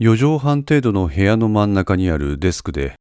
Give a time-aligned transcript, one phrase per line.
[0.00, 2.94] 4畳半程度の部屋の真ん中にあるデスクで、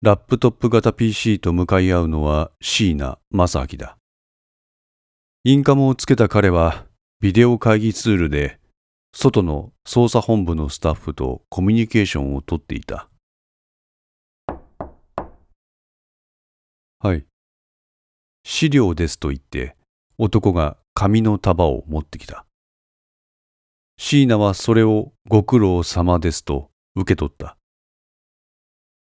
[0.00, 3.98] ラップトップ型 PC と向かい合うのは椎名正明だ。
[5.44, 6.86] インカムをつけた彼は、
[7.20, 8.60] ビデオ会議ツールで、
[9.12, 13.08] 外の捜査本部のスタッフとコミュニケーションをとっていた。
[17.00, 17.24] はい。
[18.44, 19.76] 資料ですと言って、
[20.16, 22.44] 男が紙の束を持ってきた。
[24.00, 27.58] 椎名はそれをご苦労様ですと受け取った。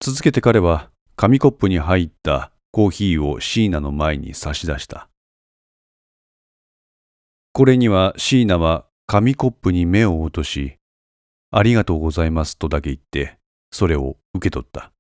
[0.01, 5.09] 続けて彼は紙コップに入ったコーヒーを椎名の前に差し出した。
[7.53, 10.77] これには椎名は紙コップに目を落とし、
[11.51, 13.39] ありがとうございますとだけ言って、
[13.73, 14.93] それを受け取った。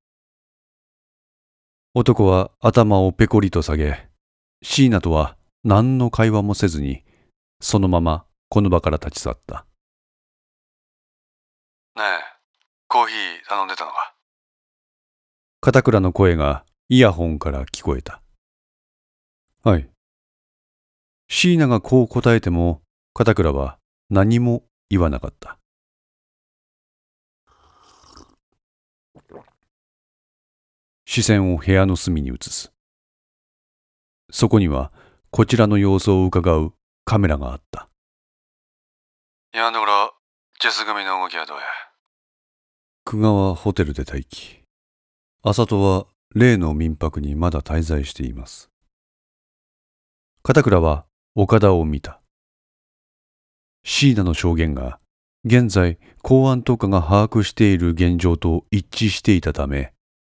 [1.94, 4.08] 男は頭をペコリと下げ、
[4.62, 7.04] 椎名とは何の会話もせずに、
[7.60, 9.64] そのままこの場から立ち去った。
[11.96, 12.06] ねえ、
[12.88, 14.14] コーヒー頼んでたのか？
[15.62, 18.20] 片倉の声がイヤホンから聞こえた。
[19.64, 19.88] はい。
[21.30, 22.82] 椎名がこう答えても、
[23.14, 23.78] 片倉は
[24.10, 25.58] 何も言わなかった。
[31.06, 32.74] 視線を部屋の隅に移す。
[34.30, 34.92] そこには、
[35.30, 36.74] こちらの様子を伺う
[37.06, 37.88] カメラがあった。
[39.54, 40.12] やんどころ、
[40.58, 41.64] チェス組の動きはどうや？
[43.04, 44.62] 久川ホテルで待機。
[45.42, 48.70] 浅戸は例の民泊にまだ滞在しています。
[50.42, 51.04] 片倉は
[51.34, 52.22] 岡田を見た。
[53.84, 54.98] 椎名の証言が
[55.44, 59.92] 現在公安とかが把握している現状と一致していたため、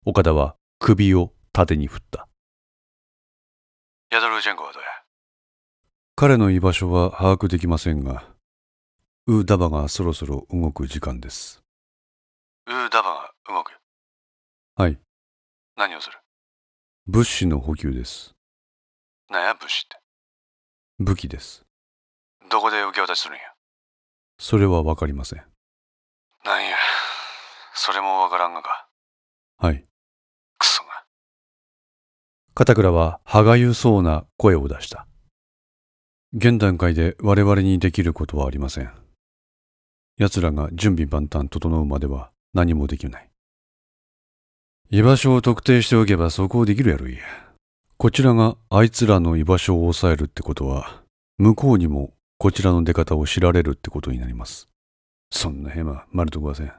[0.05, 2.27] 岡田は首を縦に振った。
[4.11, 4.89] ヤドルーチェンコはどうや？
[6.17, 8.25] 彼の居場所は把握できませんが、
[9.31, 11.63] ウーダバがそろそろ動く時間です。
[12.67, 13.73] ウーダバが動く
[14.75, 14.97] はい。
[15.77, 16.17] 何をする？
[17.07, 18.35] 物資の補給です。
[19.29, 20.01] 何や物資って？
[20.99, 21.67] 武器です。
[22.51, 23.43] どこで受け渡しするんや？
[24.39, 25.43] それはわかりません。
[26.43, 26.77] なんや、
[27.75, 28.89] それもわからんがか。
[29.59, 29.85] はい。
[30.57, 31.05] クソが。
[32.55, 35.07] 片倉は歯がゆそうな声を出した。
[36.33, 38.91] 現段階で我々にできることはありません。
[40.19, 43.31] 奴らが準備万端整うまでは何もできない。
[44.91, 47.21] 居場所を特定しておけばそこをできるやろいや。
[47.97, 51.03] こちらがあいつらの居場所を抑えるってことは、
[51.39, 54.69] 向こうにもこちらの出方を知られるってことになります。
[55.31, 56.73] そんなヘマ、まるとごません。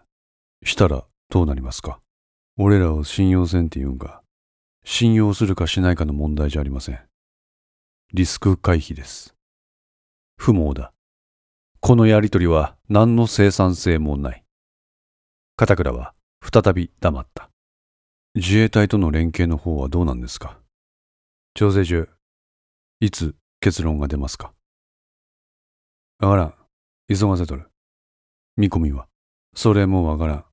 [0.65, 1.99] したらどうなりますか？
[2.57, 4.21] 俺らを信用せんって言うんか？
[4.83, 6.99] 信用するかしないかの問題じゃありません。
[8.13, 9.33] リスク回避です。
[10.35, 10.91] 不毛だ。
[11.81, 14.43] このやりとりは何の生産性もない。
[15.55, 17.49] 片倉は再び黙った。
[18.35, 20.59] 自衛隊との連携の方はどうなんですか？
[21.53, 22.09] 調整中。
[22.99, 24.51] いつ結論が出ますか？
[26.19, 26.53] わからん。
[27.07, 27.69] 急がせとる。
[28.57, 29.07] 見込みは。
[29.55, 30.45] それもわからん。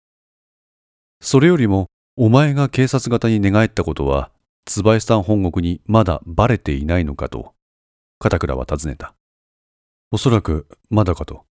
[1.21, 4.31] それよりも、お前が警察方に寝返ったことは、
[4.65, 7.55] 椿さん本国にまだバレていないのかと、
[8.19, 9.15] 片倉は尋ねた。
[10.17, 11.45] おそらく、まだかと。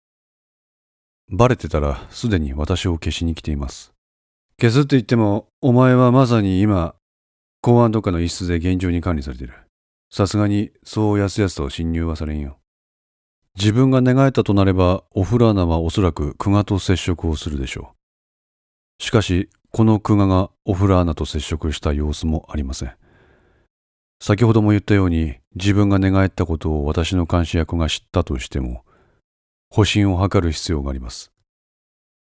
[1.29, 3.91] バレてたら、すでに私を消しに来ています。
[4.57, 6.96] 消すって言っても、お前はまさに今、
[7.59, 9.53] 公安とかの一室で厳重に管理されている。
[10.09, 12.57] さすがに、そうやすやすと侵入はされんよ。
[13.59, 17.94] 自分が願えたとなれば、オフラーナはおそらく久我と接触をするでしょ
[19.02, 19.03] う。
[19.03, 22.96] しかし、この久我がオフラーナと接触した様子もありません。
[24.25, 28.85] 先ほども言ったように、自分が願えたことを私の監視役が知ったとしても、
[29.69, 31.34] 保身を図る必要があります。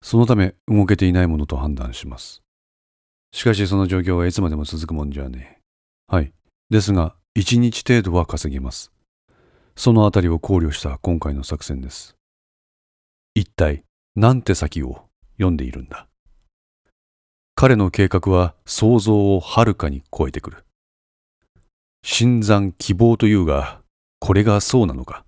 [0.01, 2.45] そのため動けていないものと判断します。
[3.33, 6.15] しかしその状況はいつまでも続くもんじゃねえ。
[6.15, 6.33] はい。
[6.71, 8.93] ですが、一日程度は稼げます。
[9.75, 12.15] そのあたりを考慮した今回の作戦です。
[13.35, 13.83] 一体、
[14.15, 15.09] なんて先を
[15.39, 16.07] 読んでいるんだ?
[17.57, 20.65] 彼の計画は想像をはるかに超えてくる。
[22.03, 23.81] 新参希望というが、
[24.19, 25.25] これがそうなのか。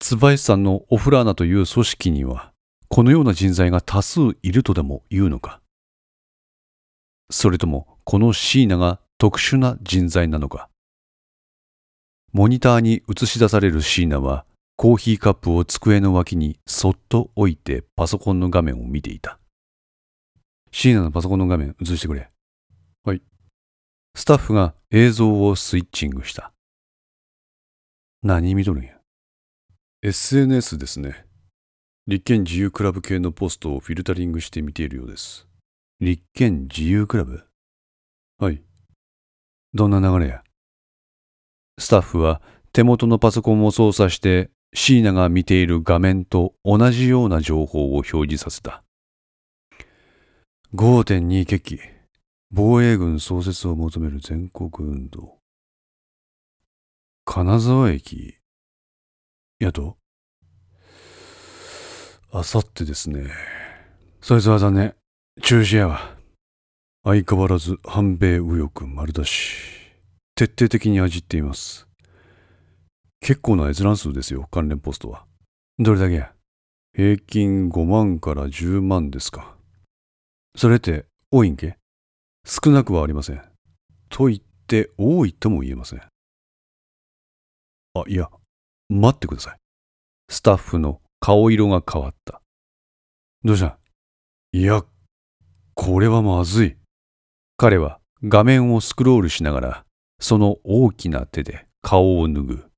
[0.00, 2.52] 椿さんのオフラーナという組織には、
[2.88, 5.60] このような人材が多数いるとでも言うのか。
[7.30, 10.68] それとも、この椎名が特殊な人材なのか。
[12.32, 19.38] モニターに映し出される椎名は、コーヒーカップを机の脇にそっと置いてパソコンの画面を見ていた。
[20.72, 22.30] 椎名のパソコンの画面映してくれ。
[23.04, 23.20] はい。
[24.14, 26.52] スタッフが映像をスイッチングした。
[28.22, 28.94] 何見とるんや。
[30.02, 31.26] SNS ですね。
[32.06, 35.46] 立憲自由クラブ系のポストをフィルタリングして見ているようです。
[36.00, 37.44] 立憲自由クラブ？
[38.38, 38.62] はい。
[39.74, 40.42] どんな流れや？
[41.78, 42.42] スタッフは
[42.72, 48.82] 手元のパソコンを操作して椎名が見ている画面と同じような情報を表示させた。
[50.74, 51.80] 5.2決起。
[52.52, 55.38] 防衛軍創設を求める全国運動。
[57.24, 58.38] 金沢駅。
[59.60, 59.96] やと
[62.32, 63.30] あさってですね。
[64.20, 64.94] そいつは残念。
[65.42, 66.16] 中止やわ。
[67.04, 69.54] 相変わらず反米右翼丸出し。
[70.34, 71.86] 徹底的に味っています。
[73.20, 75.24] 結構な閲覧数ですよ、関連ポストは。
[75.78, 76.32] どれだけや？
[76.94, 79.56] 平均5万から10万ですか。
[80.56, 81.76] それって多いんけ？
[82.44, 83.42] 少なくはありません。
[84.08, 86.00] と言って多いとも言えません。
[86.00, 86.04] あ、
[88.06, 88.30] いや、
[88.88, 89.56] 待ってください。
[90.28, 92.40] スタッフの顔色が変わった。
[93.44, 93.78] どうした？
[94.52, 94.84] いや、
[95.74, 96.76] これはまずい。
[97.56, 99.84] 彼は画面をスクロールしながら、
[100.18, 102.70] その大きな手で顔を拭う。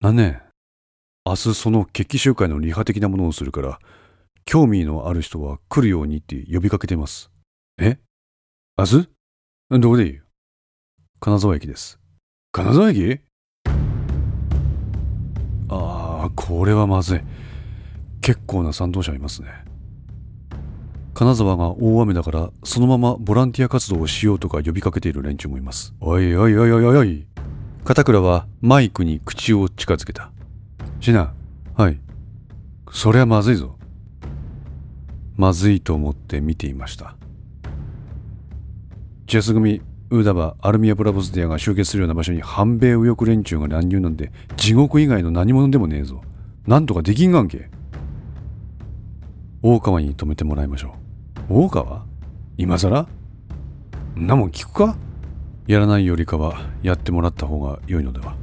[0.00, 0.42] なんね
[1.24, 3.78] 明日その決起集会のリハ的なものをするから、
[4.44, 7.30] 興味のある人は来るようにって呼びかけてます。
[7.78, 7.98] え？
[8.78, 9.08] 明日
[9.70, 10.20] どこでいい
[11.18, 11.98] 金沢駅です。
[12.52, 13.20] 金沢駅？
[15.70, 17.20] ああ、これはまずい。
[18.20, 19.48] 結構な賛同者いますね。
[21.14, 25.94] 金沢が大雨だから、そのままボランティア活動をしようとか呼びかけている連中もいます。
[25.98, 27.26] おいおいおいおいおいおい。
[27.82, 30.30] 片倉はマイクに口を近づけた。
[31.00, 31.32] シナ、
[31.76, 31.98] はい。
[32.92, 33.78] そりゃまずいぞ。
[35.34, 37.16] まずいと思って見ていました。
[39.26, 46.22] ジェス組、ウーダバ、アルミア・ブラボスディアが集結するような場所に反米右翼連中が乱入なんて地獄以外の何者でもねえぞ。
[46.64, 47.68] なんとかできんがんけ。
[49.62, 50.94] 大川に止めてもらいましょ
[51.50, 51.64] う。
[51.64, 52.06] 大川
[52.56, 53.08] 今更
[54.16, 54.96] んなもん聞くか
[55.66, 58.36] やらないよりかはやってもらった方が良いのでは。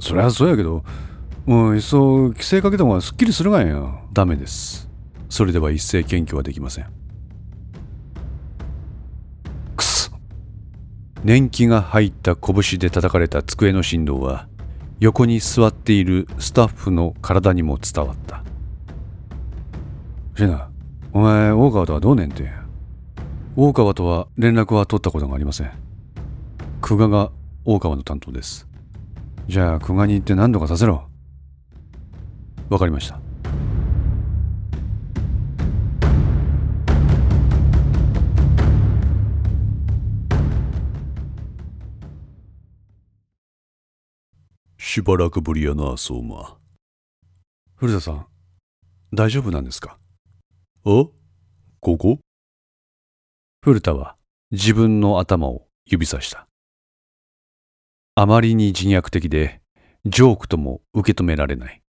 [0.00, 0.84] そりゃそうやけど、
[1.46, 4.02] もういっそ規制かけた方がすっきりするがんや。
[4.12, 4.90] ダメです。
[5.30, 6.99] それでは一斉検挙はできません。
[11.22, 14.48] 年季が入った拳で叩かれた机の振動は
[15.00, 18.42] 横に座っているスタッフの体にも伝わった。
[20.36, 20.70] シナ、
[21.12, 22.50] お前、大川とはどうねんて？
[23.56, 25.70] 大川とは連絡は取ったことがありません。
[26.80, 27.30] 久我が
[27.64, 28.66] 大川の担当です。
[29.46, 31.08] じゃあ、久我に行って何とかさせろ。
[32.70, 33.20] わかりました。
[44.92, 46.58] しばらくぶりやな、相馬。
[47.76, 48.26] 古田さん、
[49.14, 50.00] 大丈夫なんですか？
[50.84, 51.06] あ
[51.78, 52.18] ここ？
[53.62, 54.16] 古田は
[54.50, 56.48] 自分の頭を指さした。
[58.16, 59.60] あまりに自虐的で、
[60.06, 61.80] ジョークとも受け止められない。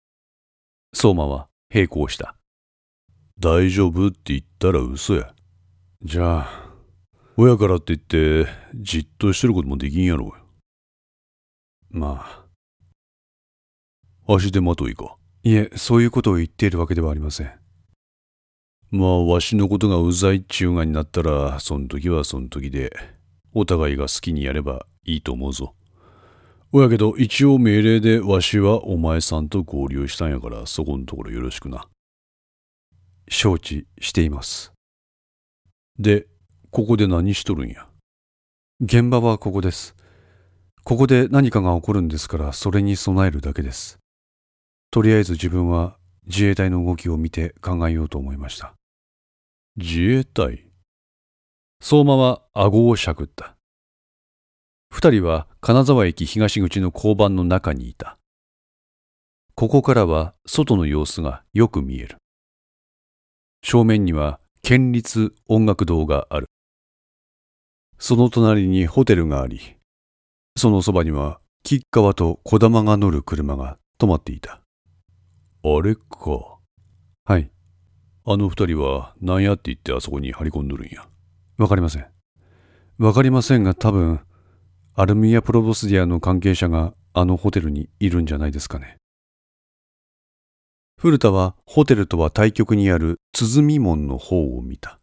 [0.94, 2.36] 相馬は並行した。
[3.40, 5.34] 大丈夫って言ったら嘘や。
[6.04, 6.76] じゃあ、
[7.36, 10.36] 親からって言って、じっとしてることもできんやろ
[11.90, 11.98] う。
[11.98, 12.41] まあ。
[14.28, 15.18] 足で待といか。
[15.44, 17.52] いえ、そういうことを言っているわけではありません。
[18.92, 22.96] まあ、わしのことがうざいっちゅうがになったら、そん時はそん時で、
[23.54, 25.76] お互いが好きにやればいいと思うぞ。
[26.74, 31.88] おやけど、一応命令でわしはお前さんと合流したんやから、そこんところよろしくな。
[33.30, 34.72] 承知しています。
[36.00, 36.28] で、
[36.70, 37.88] ここで何しとるんや？
[38.82, 39.96] 現場はここです。
[40.84, 44.00] ここで何かが起こるんですから、それに備えるだけです。
[44.92, 48.74] とりあえず自分は自衛隊の動きを見て考えようと思いました。
[49.78, 50.68] 自衛隊？
[51.82, 53.56] 相馬は顎をしゃくった。
[54.92, 58.18] 二人は金沢駅東口の交番の中にいた。
[59.56, 62.18] ここからは外の様子がよく見える。
[63.64, 66.48] 正面には県立音楽堂がある。
[67.98, 69.78] その隣にホテルがあり、
[70.58, 74.61] そのそばには吉川と小玉が乗る車が止まっていた。
[75.64, 76.60] あれか。
[77.26, 77.52] はい。
[78.26, 81.08] あの二人は何やって言ってあそこに張り込んどるんや。
[81.58, 82.06] わかりません。
[82.98, 84.22] わかりませんが多分、
[84.94, 88.98] アルミア・プロボスディアの関係者があのホテルにいるんじゃないですかね。
[90.98, 95.00] 古田はホテルとは対極にある鼓門の方を見た。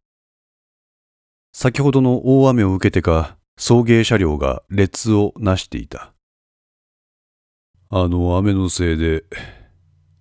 [1.52, 6.14] 先ほどの大雨を受けてか、送迎車両が列をなしていた。
[7.90, 9.24] あの雨のせいで、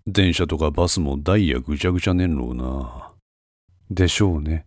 [0.07, 3.11] 電車とかバスもダイヤぐちゃぐちゃねんろうな。
[3.91, 4.65] でしょうね。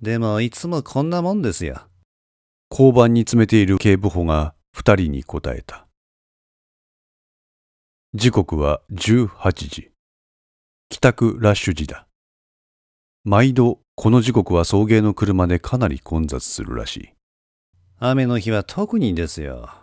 [0.00, 1.82] でもいつもこんなもんですよ。
[2.70, 5.86] 交番に詰めている警部補が二人に答えた。
[8.14, 9.90] 時刻は18時。
[10.88, 12.06] 帰宅ラッシュ時だ。
[13.24, 17.12] 毎度この時刻は送迎の車でかなり混雑するらしい。
[17.98, 19.81] 雨の日は特にですよ。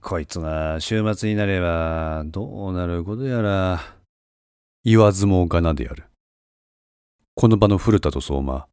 [0.00, 3.80] こいつが週末になればどうなることやら。
[4.84, 6.04] 言わずもがなである。
[7.34, 8.66] この場の古田と相馬、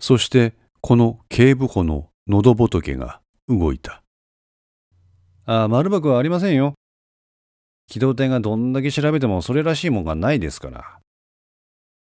[0.00, 4.02] そしてこの警部補の喉仏が動いた。
[5.46, 6.74] ああ、丸箱はありませんよ。
[7.86, 11.00] 機動隊がどんだけ調べてもそれらしいもんがないですから。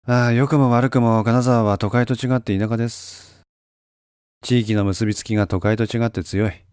[0.07, 3.41] ああ、良くも悪くも金沢は都会と違って田舎です。
[4.41, 6.64] 地域の結びつきが都会と違って強い。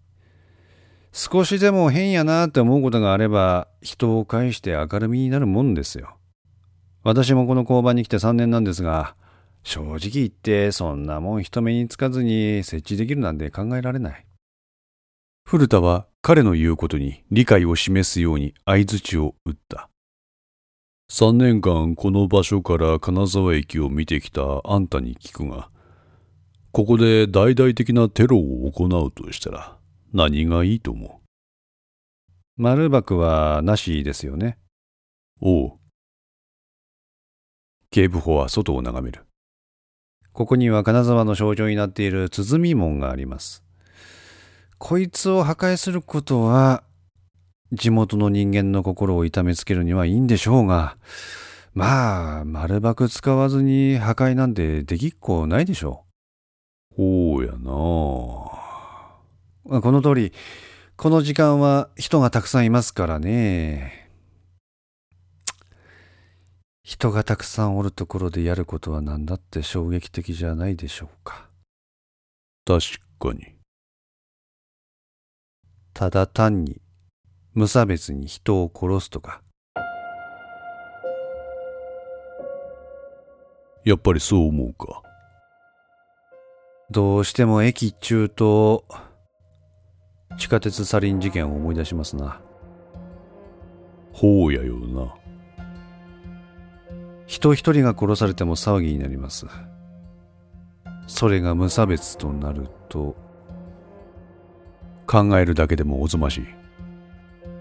[1.12, 6.16] 少しでも変やなって思うことがあれば、人を介して明るみになるもんですよ。
[7.04, 9.14] 私もこの交番に来て3年なんですが、
[9.62, 14.26] 正直言ってそんなもん人目につかずに設置できるなんて考えられない。
[15.44, 19.90] 古田は彼の言うことに理解を示すように相槌を打った。
[21.10, 25.68] 3年間この場所から金沢駅を見てきたあんたに聞くが、
[26.70, 29.76] ここで大々的なテロを行うとしたら、
[30.12, 31.10] 何がいいと思う？
[32.56, 34.58] 丸幕はなしですよね。
[35.40, 35.72] おう。
[37.90, 39.24] 警部補は外を眺める。
[40.32, 43.64] ここには金沢の象徴になっている鼓門があります。
[44.78, 46.84] こいつを破壊することは、
[47.70, 50.96] 地元の人間の心を痛めつけるにはいいんでしょうが、
[51.74, 56.04] まあ、丸幕使わずに破壊なんてできっこないでしょ
[56.92, 56.96] う。
[56.96, 58.61] ほうやな
[59.64, 60.32] この通り、
[60.96, 64.10] この時間は人がたくさんいますからね。
[66.82, 71.48] 人がたくさんおるところでやることは何だって衝撃的じゃないでしょうか。
[72.64, 72.80] 確
[73.20, 73.54] かに。
[75.94, 76.80] ただ単に
[77.54, 79.42] 無差別に人を殺すとか。
[83.84, 85.02] やっぱりそう思うか。
[86.90, 88.84] どうしても駅中と
[90.38, 92.40] 地下鉄サリン事件を思い出しますな。
[94.12, 95.14] ほうやよな。
[97.26, 99.46] 人一人が殺されても騒ぎになります。
[101.06, 103.16] それが無差別となると、
[105.06, 106.46] 考えるだけでもおぞましい。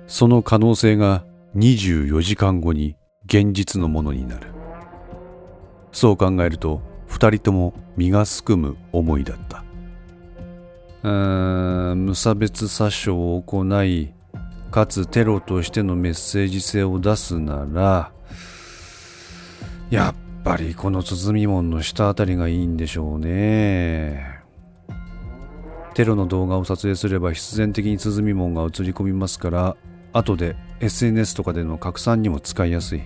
[0.08, 1.26] その可能性が
[1.56, 4.48] 24時間後に現実のものになる。
[5.92, 9.61] そう考えると、二人とも身がすくむ思いだった。
[11.04, 14.14] 無差別殺傷を行い、
[14.70, 18.12] かつテロとしてのメッセージ性を出すなら、
[19.90, 24.40] やっぱりこの鼓門の下あたりがいいんでしょうね。
[25.94, 29.76] テロの動画を撮影すれば必然的に鼓門が映り込みますから、
[30.14, 33.02] 後で SNS とかでの拡散にも使いやすい。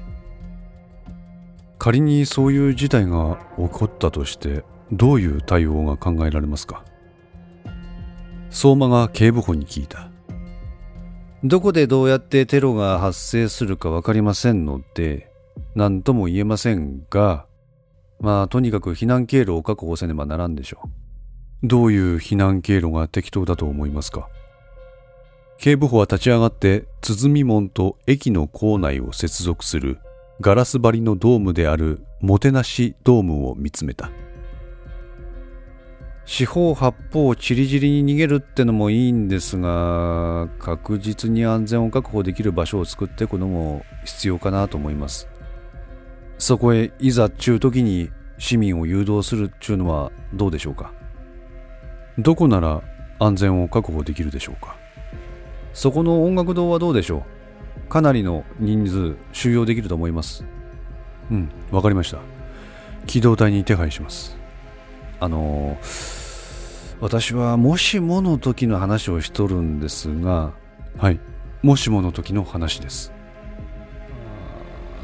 [1.79, 6.83] 仮にそういう事態が起こったとして、どういう対応が考えられますか？
[8.55, 10.09] 相馬が警部補に聞いた。
[11.43, 15.29] どこでどうやってテロが発生するか分かりませんので、
[15.75, 17.47] 何とも言えませんが、
[18.21, 20.79] まあとにかく避難経路を確保せねばならんでしょ
[21.63, 21.67] う。
[21.67, 24.29] どういう避難経路が適当だと思いますか？
[25.57, 29.99] 警部補は立ち上がって鼓門と駅の構内を接続する
[30.39, 34.11] ガラス張りのドームであるもてなしドームを見つめた。
[36.27, 45.27] 四方八方ちりぢりに逃げるってのもいいんですが確実に安全を確保できる場所を作っていくのも必要かなと思います。
[46.37, 50.91] そこへいざっちゅう時に市民を誘導するっちゅうのはどうでしょうか？
[52.17, 52.81] どこなら
[53.19, 54.75] 安全を確保できるでしょうか？
[55.73, 57.23] そこの音楽堂はどうでしょ
[57.85, 57.87] う？
[57.87, 60.43] かなりの人数収容できると思います。
[61.29, 62.17] うんわかりました。
[63.05, 64.37] 機動隊に手配します。
[65.19, 65.77] あの
[66.99, 70.53] 私はもしもの時の話をしとるんですが
[70.97, 71.19] はい。
[71.61, 73.11] もしもの時の話です。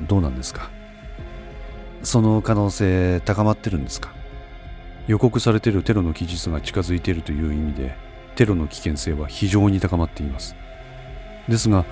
[0.07, 0.69] どうなんですか？
[2.03, 4.13] その可能性高まってるんですか？
[5.07, 7.95] 予告されているテロの期日が近づいているという意味で
[8.35, 10.55] テロの危険性は非常に高まっています。
[11.49, 11.85] ですが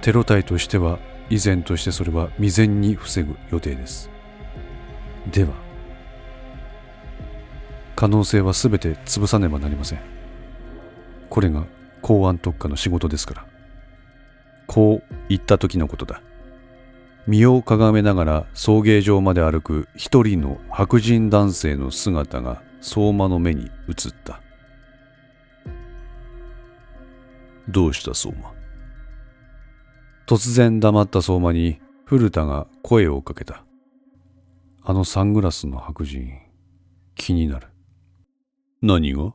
[0.00, 4.10] テロ隊としては依然としてそれは未然に防ぐ予定です。
[5.30, 5.50] では
[7.96, 10.00] 可能性は全て潰さねばなりません。
[11.28, 11.64] これが
[12.02, 13.46] 公安特化の仕事ですから。
[14.66, 16.22] こう言った時のことだ。
[17.26, 24.40] 身をかがめながら送迎場まで歩く一人の白人男性の姿が相馬の目に映った。
[27.68, 28.52] どうした相馬？
[30.26, 33.64] 突然黙った相馬に古田が声をかけた。
[34.84, 36.30] あのサングラスの白人
[37.16, 37.68] 気になる。
[38.86, 39.34] 何が？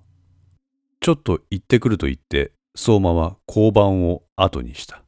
[1.01, 5.00] ちょっと行ってくると言って相馬は交番を後にした。